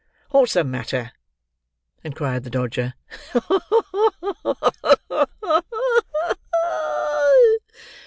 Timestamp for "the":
0.55-0.63, 2.43-2.49